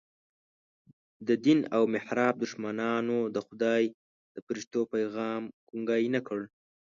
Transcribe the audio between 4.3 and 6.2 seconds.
د فرښتو پیغام ګونګی